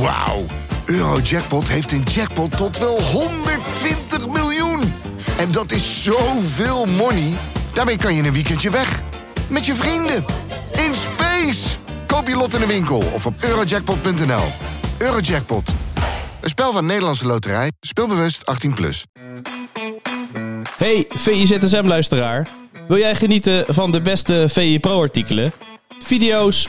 [0.00, 0.44] Wauw.
[0.84, 4.92] Eurojackpot heeft een jackpot tot wel 120 miljoen.
[5.38, 7.32] En dat is zoveel money.
[7.72, 9.02] Daarmee kan je een weekendje weg.
[9.48, 10.24] Met je vrienden.
[10.86, 11.76] In space.
[12.06, 14.44] Koop je lot in de winkel of op eurojackpot.nl.
[14.98, 15.74] Eurojackpot.
[16.40, 17.72] Een spel van Nederlandse Loterij.
[17.80, 18.74] Speelbewust 18+.
[18.74, 19.04] Plus.
[20.76, 22.48] Hey VIZSM-luisteraar.
[22.88, 25.52] Wil jij genieten van de beste VI Pro-artikelen,
[26.00, 26.68] video's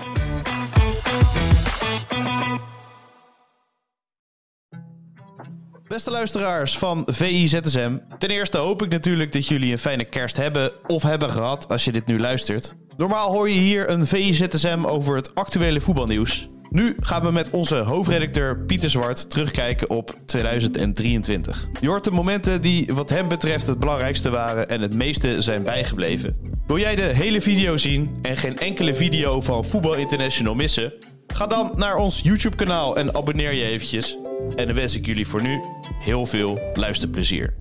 [5.91, 7.97] Beste luisteraars van VIZSM.
[8.17, 11.85] Ten eerste hoop ik natuurlijk dat jullie een fijne kerst hebben of hebben gehad als
[11.85, 12.75] je dit nu luistert.
[12.97, 16.49] Normaal hoor je hier een VIZSM over het actuele voetbalnieuws.
[16.69, 21.67] Nu gaan we met onze hoofdredacteur Pieter Zwart terugkijken op 2023.
[21.79, 26.35] Je de momenten die wat hem betreft het belangrijkste waren en het meeste zijn bijgebleven.
[26.67, 30.93] Wil jij de hele video zien en geen enkele video van Voetbal International missen?
[31.27, 34.17] Ga dan naar ons YouTube kanaal en abonneer je eventjes.
[34.55, 35.61] En dan wens ik jullie voor nu
[36.01, 37.53] heel veel luisterplezier.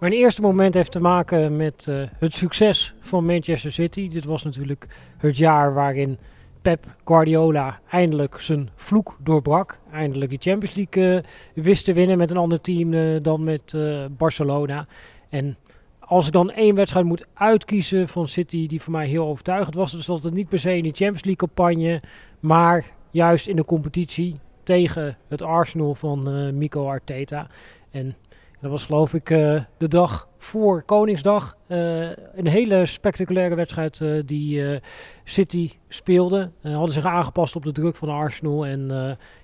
[0.00, 4.08] Mijn eerste moment heeft te maken met uh, het succes van Manchester City.
[4.08, 4.86] Dit was natuurlijk
[5.16, 6.18] het jaar waarin
[6.62, 9.78] Pep Guardiola eindelijk zijn vloek doorbrak.
[9.92, 11.22] Eindelijk de Champions League
[11.54, 13.76] uh, wist te winnen met een ander team uh, dan met
[14.16, 14.86] Barcelona.
[15.28, 15.56] En
[15.98, 19.90] als ik dan één wedstrijd moet uitkiezen van City die voor mij heel overtuigend was,
[19.90, 22.02] dan was het niet per se in die Champions League campagne,
[22.40, 24.36] maar juist in de competitie
[24.70, 27.46] tegen het Arsenal van uh, Mico Arteta.
[27.90, 28.16] En
[28.60, 31.56] dat was geloof ik uh, de dag voor Koningsdag.
[31.68, 32.02] Uh,
[32.34, 34.80] een hele spectaculaire wedstrijd die
[35.24, 36.50] City speelde.
[36.62, 38.88] hadden zich aangepast op de druk van Arsenal en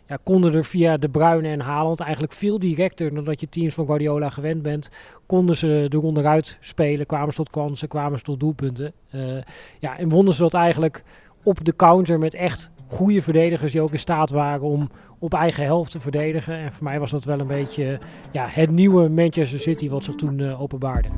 [0.07, 3.75] ja, konden er via De Bruyne en Haaland eigenlijk veel directer dan dat je teams
[3.75, 4.89] van Guardiola gewend bent.
[5.27, 8.93] Konden ze de onderuit spelen, kwamen ze tot kansen, kwamen ze tot doelpunten.
[9.79, 11.03] ja, en wonnen ze dat eigenlijk
[11.43, 15.65] op de counter met echt goede verdedigers die ook in staat waren om op eigen
[15.65, 16.55] helft te verdedigen.
[16.55, 17.99] En voor mij was dat wel een beetje
[18.33, 21.09] ja, het nieuwe Manchester City wat zich toen uh, openbaarde.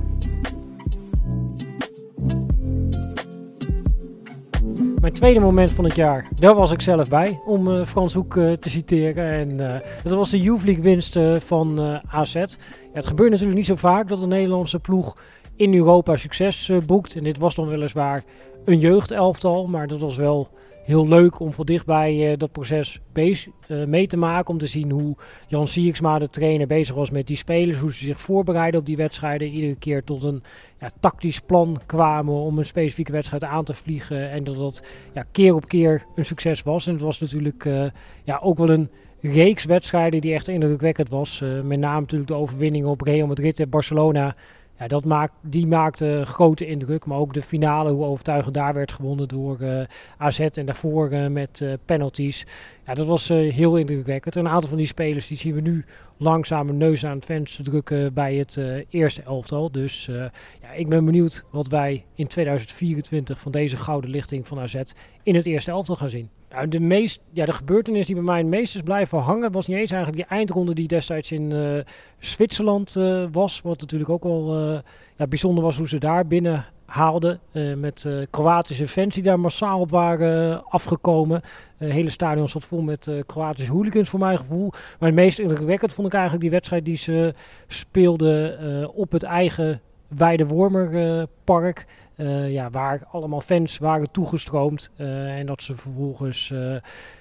[5.01, 8.37] Mijn tweede moment van het jaar, daar was ik zelf bij, om uh, Frans Hoek
[8.37, 9.25] uh, te citeren.
[9.25, 12.35] En dat was de Youth League winst van AZ.
[12.35, 12.47] Ja,
[12.93, 15.17] het gebeurt natuurlijk niet zo vaak dat een Nederlandse ploeg
[15.57, 17.17] in Europa succes boekt.
[17.17, 18.25] En dit was dan weliswaar
[18.65, 20.49] een jeugdelftal, maar dat was wel
[20.89, 24.51] heel leuk om van dichtbij uh, dat proces uh, mee te maken.
[24.51, 25.17] Om te zien hoe
[25.49, 27.79] Jan Sierksma, de trainer, bezig was met die spelers.
[27.79, 29.49] Hoe ze zich voorbereiden op die wedstrijden.
[29.49, 30.43] Iedere keer tot een
[30.81, 34.31] ja, tactisch plan kwamen om een specifieke wedstrijd aan te vliegen.
[34.31, 34.83] En dat dat
[35.15, 36.87] ja, keer op keer een succes was.
[36.87, 37.85] En het was natuurlijk uh,
[38.25, 41.43] ja, ook wel een reeks wedstrijden die echt indrukwekkend was.
[41.65, 44.35] met name natuurlijk de overwinningen op Real Madrid en Barcelona.
[44.79, 47.07] Ja, dat maakt, die maakte grote indruk.
[47.07, 49.81] Maar ook de finale, hoe overtuigend daar werd gewonnen door uh,
[50.19, 50.41] AZ.
[50.41, 52.47] En daarvoor uh, met uh, penalties.
[52.87, 54.37] Ja, dat was heel indrukwekkend.
[54.37, 55.85] Een aantal van die spelers die zien we nu
[56.17, 59.73] langzaam neus aan het venster drukken bij het eerste elftal.
[59.73, 60.11] Dus
[60.63, 64.81] ja, ik ben benieuwd wat wij in 2024 van deze gouden lichting van AZ
[65.23, 66.31] in het eerste elftal gaan zien.
[66.51, 69.67] Nou, de, meest, ja, de gebeurtenis die bij mij het meest is blijven hangen was
[69.67, 71.79] niet eens eigenlijk die eindronde die destijds in uh,
[72.19, 73.61] Zwitserland uh, was.
[73.61, 74.79] Wat natuurlijk ook wel uh,
[75.17, 77.41] ja, bijzonder was hoe ze daar binnen haalden.
[77.77, 81.43] met Kroatische fans die daar massaal op waren afgekomen.
[81.77, 84.71] Het hele stadion zat vol met Kroatische hooligans voor mijn gevoel.
[84.71, 87.35] Maar het meest indrukwekkend vond ik eigenlijk die wedstrijd die ze
[87.67, 91.87] speelden op het eigen Weidewormerpark.
[92.17, 94.91] Uh, ja, waar allemaal fans waren toegestroomd.
[94.97, 96.77] Uh, en dat ze vervolgens uh,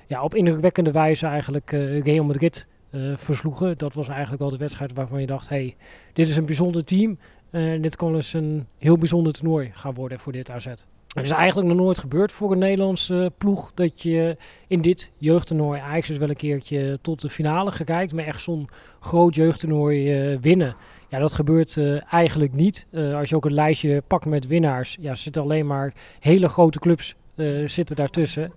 [0.08, 1.72] ja, op indrukwekkende wijze eigenlijk
[2.04, 2.68] Real Madrid
[3.16, 3.78] versloegen.
[3.78, 5.76] Dat was eigenlijk wel de wedstrijd waarvan je dacht, hey,
[6.14, 7.20] dit is een bijzonder team.
[7.52, 10.66] En dit kan dus een heel bijzonder toernooi gaan worden voor dit AZ.
[10.66, 15.80] Het is eigenlijk nog nooit gebeurd voor een Nederlandse ploeg dat je in dit jeugdtoernooi
[15.80, 18.14] eigenlijk wel een keertje tot de finale gekijkt.
[18.14, 18.70] Maar echt zo'n
[19.00, 20.76] groot jeugdtoernooi winnen.
[21.10, 22.88] Ja, dat gebeurt uh, eigenlijk niet.
[22.92, 26.80] Uh, als je ook een lijstje pakt met winnaars, ja, zitten alleen maar hele grote
[26.80, 28.52] clubs uh, zitten daartussen.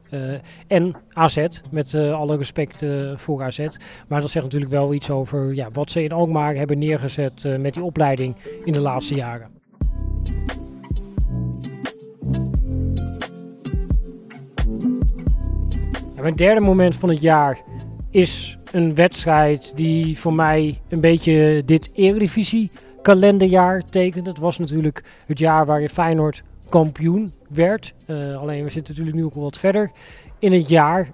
[0.66, 3.66] en AZ, met alle respect voor AZ.
[4.08, 7.74] Maar dat zegt natuurlijk wel iets over ja, wat ze in Alkmaar hebben neergezet met
[7.74, 9.48] die opleiding in de laatste jaren.
[16.16, 17.62] Ja, mijn derde moment van het jaar
[18.10, 22.70] is een wedstrijd die voor mij een beetje dit Eredivisie
[23.02, 24.26] kalenderjaar tekent.
[24.26, 27.94] Het was natuurlijk het jaar waarin Feyenoord kampioen werd.
[28.38, 29.90] alleen we zitten natuurlijk nu ook wat verder
[30.38, 31.10] in het jaar.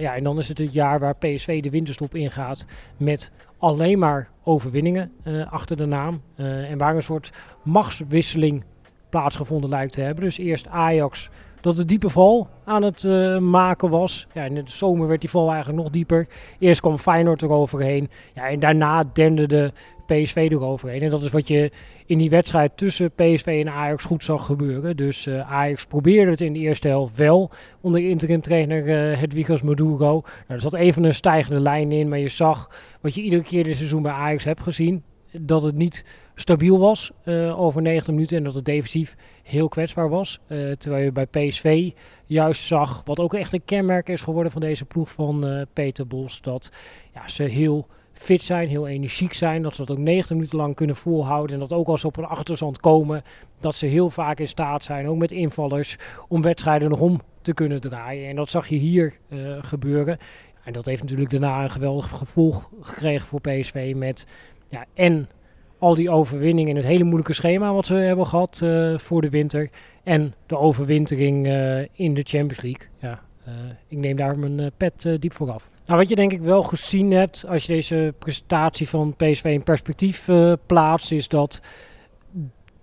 [0.00, 2.66] ja, en dan is het het jaar waar PSV de winterstop ingaat
[2.96, 5.12] met alleen maar overwinningen
[5.50, 6.20] achter de naam.
[6.36, 7.32] en waar een soort
[7.62, 8.64] machtswisseling
[9.08, 10.24] plaatsgevonden lijkt te hebben.
[10.24, 11.30] Dus eerst Ajax
[11.66, 14.26] dat de diepe val aan het uh, maken was.
[14.32, 16.26] Ja, in de zomer werd die val eigenlijk nog dieper.
[16.58, 18.10] Eerst kwam Feyenoord eroverheen.
[18.34, 19.72] Ja, en daarna dende de
[20.06, 21.02] PSV eroverheen.
[21.02, 21.70] En dat is wat je
[22.06, 24.96] in die wedstrijd tussen PSV en Ajax goed zag gebeuren.
[24.96, 29.62] Dus uh, Ajax probeerde het in de eerste helft wel onder interim trainer uh, Hedwigas
[29.62, 30.06] Maduro.
[30.06, 32.70] Nou, er zat even een stijgende lijn in, maar je zag
[33.00, 35.02] wat je iedere keer dit seizoen bij Ajax hebt gezien.
[35.32, 36.04] Dat het niet
[36.40, 40.40] stabiel was uh, over 90 minuten en dat het defensief heel kwetsbaar was.
[40.46, 41.90] Uh, terwijl je bij PSV
[42.26, 46.06] juist zag, wat ook echt een kenmerk is geworden van deze ploeg van uh, Peter
[46.06, 46.72] Bos, dat
[47.14, 50.74] ja, ze heel fit zijn, heel energiek zijn, dat ze dat ook 90 minuten lang
[50.74, 53.22] kunnen volhouden en dat ook als ze op een achterstand komen,
[53.60, 55.96] dat ze heel vaak in staat zijn, ook met invallers,
[56.28, 58.28] om wedstrijden nog om te kunnen draaien.
[58.28, 59.18] En dat zag je hier
[59.60, 60.18] gebeuren.
[60.64, 64.26] En dat heeft natuurlijk daarna een geweldig gevolg gekregen voor PSV met
[64.68, 65.28] ja, en
[65.78, 69.30] al die overwinningen in het hele moeilijke schema wat ze hebben gehad uh, voor de
[69.30, 69.70] winter.
[70.02, 72.88] En de overwintering uh, in de Champions League.
[73.00, 73.54] Ja, uh,
[73.88, 75.68] ik neem daar mijn pet diep voor af.
[75.86, 79.62] Nou, wat je denk ik wel gezien hebt als je deze presentatie van PSV in
[79.62, 80.28] perspectief
[80.66, 81.60] plaatst, is dat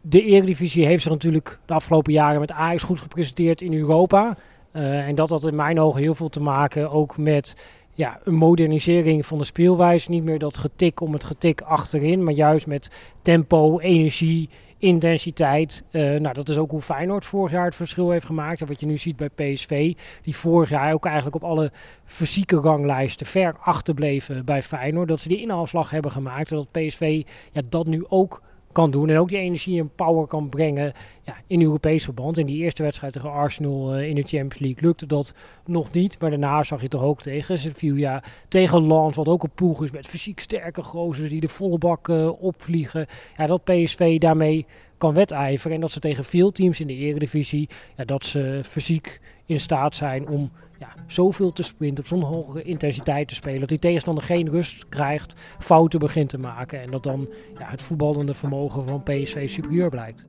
[0.02, 4.38] de Eredivisie heeft zich natuurlijk de afgelopen jaren met Ajax goed gepresenteerd in Europa.
[4.72, 7.56] en dat had in mijn ogen heel veel te maken ook met
[7.94, 10.10] ja, een modernisering van de speelwijze.
[10.10, 12.90] Niet meer dat getik om het getik achterin, maar juist met
[13.22, 15.84] tempo, energie, intensiteit.
[15.92, 18.62] Uh, nou, dat is ook hoe Feyenoord vorig jaar het verschil heeft gemaakt.
[18.62, 21.72] En wat je nu ziet bij PSV, die vorig jaar ook eigenlijk op alle
[22.06, 25.08] fysieke ranglijsten ver achterbleven bij Feyenoord.
[25.08, 26.52] Dat ze die inhaalslag hebben gemaakt.
[26.52, 28.42] En dat PSV ja, dat nu ook
[28.74, 29.10] kan doen.
[29.10, 30.94] En ook die energie en power kan brengen
[31.24, 32.38] ja, in Europees verband.
[32.38, 35.34] In die eerste wedstrijd tegen Arsenal uh, in de Champions League lukte dat
[35.66, 36.20] nog niet.
[36.20, 39.92] Maar daarna zag je toch ook tegen Sevilla, tegen Lens, wat ook een ploeg is
[39.92, 43.06] met fysiek sterke gozers die de volle bak uh, opvliegen.
[43.38, 44.66] Ja, dat PSV daarmee
[44.98, 45.76] kan wedijveren.
[45.76, 49.96] En dat ze tegen veel teams in de eredivisie, ja, dat ze fysiek in staat
[49.96, 50.52] zijn om
[50.84, 53.60] ja, zoveel te sprinten, op zo'n hoge intensiteit te spelen.
[53.60, 56.82] Dat die tegenstander geen rust krijgt, fouten begint te maken.
[56.82, 57.28] En dat dan
[57.58, 60.28] ja, het voetballende vermogen van PSV superieur blijkt.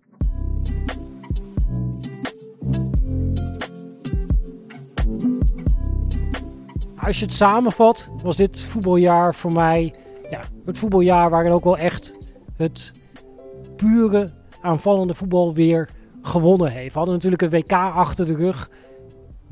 [6.96, 9.94] Als je het samenvat, was dit voetbaljaar voor mij
[10.30, 12.18] ja, het voetbaljaar waarin ook wel echt
[12.56, 12.92] het
[13.76, 14.28] pure
[14.60, 15.90] aanvallende voetbal weer
[16.22, 16.92] gewonnen heeft.
[16.92, 18.70] We hadden natuurlijk een WK achter de rug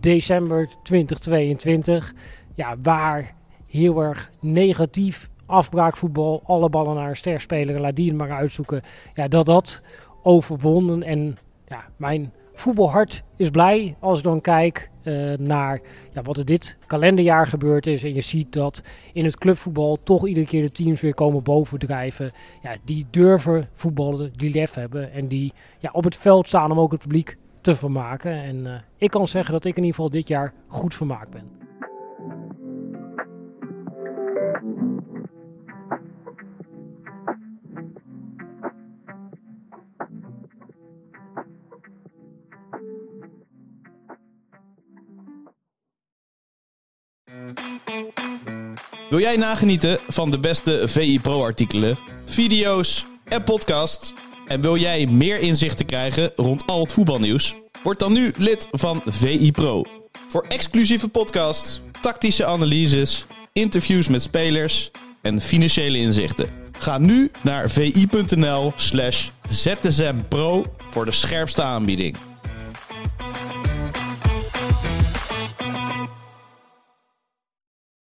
[0.02, 2.14] december 2022.
[2.54, 3.34] Ja, waar
[3.68, 8.82] heel erg negatief afbraakvoetbal, alle ballen naar een sterspeler, laat die het maar uitzoeken.
[9.14, 9.82] Ja, dat dat
[10.22, 11.02] overwonnen.
[11.02, 11.38] En
[11.68, 15.80] ja, mijn voetbalhart is blij als ik dan kijk uh, naar
[16.12, 18.02] ja, wat er dit kalenderjaar gebeurd is.
[18.02, 18.82] En je ziet dat
[19.12, 22.32] in het clubvoetbal toch iedere keer de teams weer komen bovendrijven.
[22.62, 26.80] Ja, die durven voetballen, die lef hebben en die ja, op het veld staan om
[26.80, 28.42] ook het publiek te vermaken.
[28.42, 31.60] En uh, ik kan zeggen dat ik in ieder geval dit jaar goed vermaakt ben.
[49.10, 54.12] Wil jij nagenieten van de beste VI Pro artikelen, video's en podcasts?
[54.52, 57.54] En wil jij meer inzichten krijgen rond al het voetbalnieuws?
[57.82, 59.84] Word dan nu lid van VI Pro.
[60.28, 64.90] Voor exclusieve podcasts, tactische analyses, interviews met spelers
[65.22, 66.48] en financiële inzichten.
[66.78, 72.16] Ga nu naar vi.nl/slash zsmpro voor de scherpste aanbieding.